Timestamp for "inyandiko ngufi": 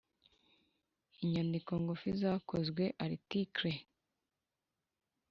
1.23-2.09